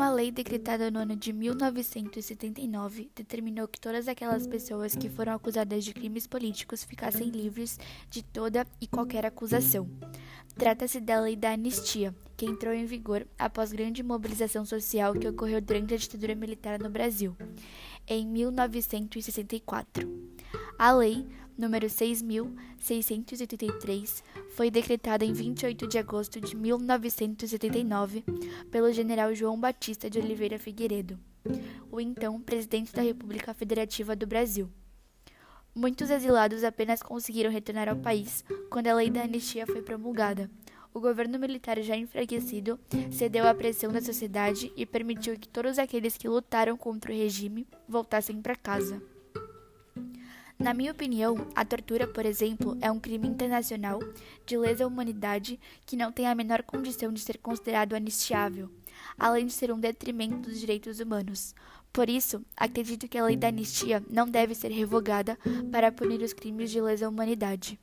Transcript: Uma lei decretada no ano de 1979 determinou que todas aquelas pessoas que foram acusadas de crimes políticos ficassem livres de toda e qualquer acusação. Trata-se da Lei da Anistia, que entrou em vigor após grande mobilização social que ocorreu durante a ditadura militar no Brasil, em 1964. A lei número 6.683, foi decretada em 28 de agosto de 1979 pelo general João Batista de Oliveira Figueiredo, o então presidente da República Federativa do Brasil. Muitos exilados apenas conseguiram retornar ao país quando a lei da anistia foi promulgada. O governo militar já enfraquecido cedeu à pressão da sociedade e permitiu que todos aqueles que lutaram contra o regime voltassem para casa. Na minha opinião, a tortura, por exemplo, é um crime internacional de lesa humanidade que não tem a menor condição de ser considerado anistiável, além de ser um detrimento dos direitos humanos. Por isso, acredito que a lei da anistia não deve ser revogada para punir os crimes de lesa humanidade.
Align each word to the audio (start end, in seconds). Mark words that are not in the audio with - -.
Uma 0.00 0.10
lei 0.10 0.32
decretada 0.32 0.90
no 0.90 0.98
ano 0.98 1.14
de 1.14 1.30
1979 1.30 3.10
determinou 3.14 3.68
que 3.68 3.78
todas 3.78 4.08
aquelas 4.08 4.46
pessoas 4.46 4.96
que 4.96 5.10
foram 5.10 5.34
acusadas 5.34 5.84
de 5.84 5.92
crimes 5.92 6.26
políticos 6.26 6.82
ficassem 6.82 7.28
livres 7.28 7.78
de 8.08 8.22
toda 8.22 8.66
e 8.80 8.86
qualquer 8.86 9.26
acusação. 9.26 9.86
Trata-se 10.56 11.00
da 11.00 11.20
Lei 11.20 11.36
da 11.36 11.52
Anistia, 11.52 12.14
que 12.34 12.46
entrou 12.46 12.72
em 12.72 12.86
vigor 12.86 13.26
após 13.38 13.72
grande 13.72 14.02
mobilização 14.02 14.64
social 14.64 15.12
que 15.12 15.28
ocorreu 15.28 15.60
durante 15.60 15.92
a 15.92 15.98
ditadura 15.98 16.34
militar 16.34 16.78
no 16.78 16.88
Brasil, 16.88 17.36
em 18.08 18.26
1964. 18.26 20.08
A 20.78 20.92
lei 20.92 21.26
número 21.60 21.86
6.683, 21.86 24.22
foi 24.56 24.70
decretada 24.70 25.26
em 25.26 25.34
28 25.34 25.86
de 25.86 25.98
agosto 25.98 26.40
de 26.40 26.56
1979 26.56 28.24
pelo 28.70 28.90
general 28.90 29.34
João 29.34 29.60
Batista 29.60 30.08
de 30.08 30.18
Oliveira 30.18 30.58
Figueiredo, 30.58 31.18
o 31.92 32.00
então 32.00 32.40
presidente 32.40 32.94
da 32.94 33.02
República 33.02 33.52
Federativa 33.52 34.16
do 34.16 34.26
Brasil. 34.26 34.70
Muitos 35.74 36.08
exilados 36.10 36.64
apenas 36.64 37.02
conseguiram 37.02 37.50
retornar 37.50 37.90
ao 37.90 37.96
país 37.96 38.42
quando 38.70 38.86
a 38.86 38.94
lei 38.94 39.10
da 39.10 39.20
anistia 39.22 39.66
foi 39.66 39.82
promulgada. 39.82 40.50
O 40.94 40.98
governo 40.98 41.38
militar 41.38 41.78
já 41.82 41.94
enfraquecido 41.94 42.80
cedeu 43.12 43.46
à 43.46 43.52
pressão 43.54 43.92
da 43.92 44.00
sociedade 44.00 44.72
e 44.74 44.86
permitiu 44.86 45.38
que 45.38 45.46
todos 45.46 45.78
aqueles 45.78 46.16
que 46.16 46.28
lutaram 46.28 46.76
contra 46.76 47.12
o 47.12 47.14
regime 47.14 47.68
voltassem 47.86 48.42
para 48.42 48.56
casa. 48.56 49.00
Na 50.60 50.74
minha 50.74 50.92
opinião, 50.92 51.48
a 51.54 51.64
tortura, 51.64 52.06
por 52.06 52.26
exemplo, 52.26 52.76
é 52.82 52.92
um 52.92 53.00
crime 53.00 53.26
internacional 53.26 53.98
de 54.44 54.58
lesa 54.58 54.86
humanidade 54.86 55.58
que 55.86 55.96
não 55.96 56.12
tem 56.12 56.26
a 56.26 56.34
menor 56.34 56.62
condição 56.62 57.10
de 57.10 57.20
ser 57.20 57.38
considerado 57.38 57.94
anistiável, 57.94 58.68
além 59.18 59.46
de 59.46 59.52
ser 59.52 59.72
um 59.72 59.80
detrimento 59.80 60.50
dos 60.50 60.60
direitos 60.60 61.00
humanos. 61.00 61.54
Por 61.90 62.10
isso, 62.10 62.44
acredito 62.54 63.08
que 63.08 63.16
a 63.16 63.24
lei 63.24 63.36
da 63.36 63.48
anistia 63.48 64.04
não 64.10 64.28
deve 64.28 64.54
ser 64.54 64.70
revogada 64.70 65.38
para 65.72 65.90
punir 65.90 66.20
os 66.20 66.34
crimes 66.34 66.70
de 66.70 66.78
lesa 66.78 67.08
humanidade. 67.08 67.80